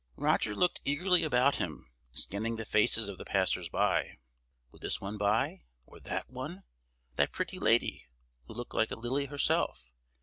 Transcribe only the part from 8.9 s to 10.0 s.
lily herself?